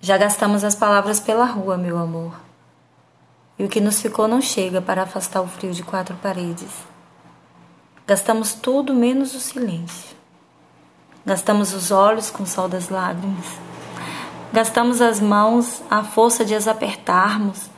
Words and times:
Já 0.00 0.16
gastamos 0.16 0.64
as 0.64 0.74
palavras 0.74 1.20
pela 1.20 1.44
rua, 1.44 1.76
meu 1.76 1.98
amor. 1.98 2.32
E 3.58 3.64
o 3.64 3.68
que 3.68 3.80
nos 3.80 4.00
ficou 4.00 4.26
não 4.26 4.40
chega 4.40 4.80
para 4.80 5.02
afastar 5.02 5.42
o 5.42 5.46
frio 5.46 5.74
de 5.74 5.82
quatro 5.82 6.16
paredes. 6.16 6.70
Gastamos 8.06 8.54
tudo 8.54 8.94
menos 8.94 9.34
o 9.34 9.40
silêncio. 9.40 10.16
Gastamos 11.24 11.74
os 11.74 11.90
olhos 11.90 12.30
com 12.30 12.44
o 12.44 12.46
sol 12.46 12.66
das 12.66 12.88
lágrimas. 12.88 13.46
Gastamos 14.52 15.02
as 15.02 15.20
mãos 15.20 15.82
à 15.90 16.02
força 16.02 16.44
de 16.44 16.54
as 16.54 16.66
apertarmos. 16.66 17.68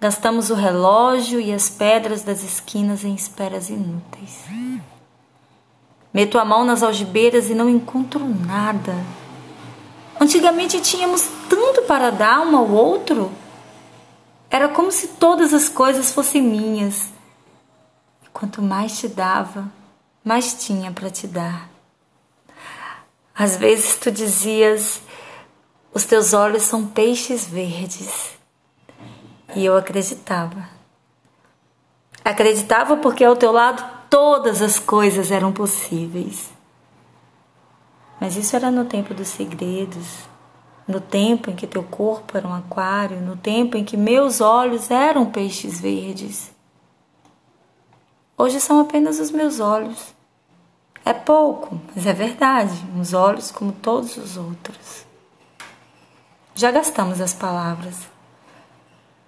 Gastamos 0.00 0.50
o 0.50 0.54
relógio 0.54 1.40
e 1.40 1.52
as 1.52 1.68
pedras 1.68 2.22
das 2.22 2.44
esquinas 2.44 3.04
em 3.04 3.14
esperas 3.14 3.68
inúteis. 3.68 4.44
Meto 6.14 6.38
a 6.38 6.44
mão 6.44 6.64
nas 6.64 6.84
algibeiras 6.84 7.50
e 7.50 7.54
não 7.54 7.68
encontro 7.68 8.24
nada. 8.24 8.94
Antigamente 10.20 10.80
tínhamos 10.80 11.28
tanto 11.48 11.82
para 11.82 12.10
dar 12.10 12.40
um 12.40 12.56
ao 12.56 12.68
outro. 12.68 13.30
Era 14.50 14.68
como 14.68 14.90
se 14.90 15.08
todas 15.08 15.54
as 15.54 15.68
coisas 15.68 16.10
fossem 16.12 16.42
minhas. 16.42 17.12
E 18.22 18.28
quanto 18.32 18.60
mais 18.60 18.98
te 18.98 19.06
dava, 19.06 19.70
mais 20.24 20.54
tinha 20.54 20.90
para 20.90 21.10
te 21.10 21.26
dar. 21.26 21.68
Às 23.34 23.56
vezes 23.56 23.96
tu 23.96 24.10
dizias: 24.10 25.00
os 25.94 26.04
teus 26.04 26.32
olhos 26.32 26.62
são 26.64 26.86
peixes 26.86 27.46
verdes. 27.46 28.30
E 29.54 29.64
eu 29.64 29.76
acreditava. 29.76 30.68
Acreditava 32.24 32.96
porque 32.96 33.24
ao 33.24 33.36
teu 33.36 33.52
lado 33.52 33.82
todas 34.10 34.60
as 34.60 34.78
coisas 34.78 35.30
eram 35.30 35.52
possíveis. 35.52 36.57
Mas 38.28 38.36
isso 38.36 38.54
era 38.54 38.70
no 38.70 38.84
tempo 38.84 39.14
dos 39.14 39.28
segredos, 39.28 40.28
no 40.86 41.00
tempo 41.00 41.48
em 41.48 41.56
que 41.56 41.66
teu 41.66 41.82
corpo 41.82 42.36
era 42.36 42.46
um 42.46 42.52
aquário, 42.52 43.22
no 43.22 43.38
tempo 43.38 43.74
em 43.74 43.82
que 43.82 43.96
meus 43.96 44.42
olhos 44.42 44.90
eram 44.90 45.24
peixes 45.24 45.80
verdes. 45.80 46.50
Hoje 48.36 48.60
são 48.60 48.80
apenas 48.80 49.18
os 49.18 49.30
meus 49.30 49.60
olhos. 49.60 50.14
É 51.06 51.14
pouco, 51.14 51.80
mas 51.96 52.04
é 52.04 52.12
verdade, 52.12 52.74
uns 52.94 53.14
olhos 53.14 53.50
como 53.50 53.72
todos 53.72 54.18
os 54.18 54.36
outros. 54.36 55.06
Já 56.54 56.70
gastamos 56.70 57.22
as 57.22 57.32
palavras. 57.32 57.96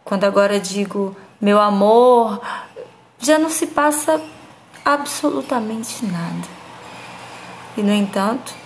Quando 0.05 0.25
agora 0.25 0.60
digo 0.60 1.16
meu 1.41 1.58
amor, 1.58 2.38
já 3.19 3.38
não 3.38 3.48
se 3.48 3.66
passa 3.66 4.20
absolutamente 4.84 6.05
nada. 6.05 6.48
E 7.78 7.82
no 7.82 7.94
entanto, 7.94 8.60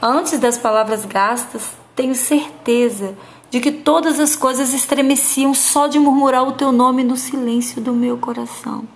Antes 0.00 0.38
das 0.38 0.58
palavras 0.58 1.04
gastas, 1.06 1.72
tenho 1.94 2.14
certeza 2.14 3.16
de 3.50 3.60
que 3.60 3.72
todas 3.72 4.20
as 4.20 4.36
coisas 4.36 4.74
estremeciam 4.74 5.54
só 5.54 5.86
de 5.86 5.98
murmurar 5.98 6.46
o 6.46 6.52
teu 6.52 6.70
nome 6.70 7.02
no 7.02 7.16
silêncio 7.16 7.80
do 7.80 7.92
meu 7.92 8.18
coração. 8.18 8.86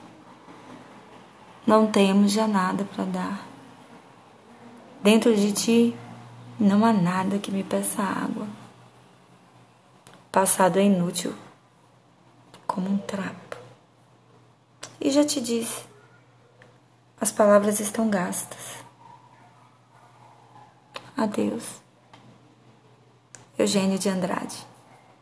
Não 1.67 1.87
temos 1.87 2.33
já 2.33 2.47
nada 2.47 2.85
para 2.95 3.05
dar. 3.05 3.47
Dentro 5.03 5.35
de 5.35 5.53
ti 5.53 5.97
não 6.59 6.85
há 6.85 6.93
nada 6.93 7.39
que 7.39 7.51
me 7.51 7.65
peça 7.65 8.03
água. 8.03 8.47
O 10.07 10.31
passado 10.31 10.79
é 10.79 10.83
inútil, 10.83 11.33
como 12.67 12.91
um 12.91 12.99
trapo. 12.99 13.57
E 15.01 15.11
já 15.11 15.25
te 15.25 15.41
disse, 15.41 15.85
as 17.19 17.33
palavras 17.33 17.81
estão 17.81 18.11
gastas. 18.11 18.90
Adeus. 21.21 21.83
Eugênio 23.59 23.99
de 23.99 24.09
Andrade. 24.09 24.57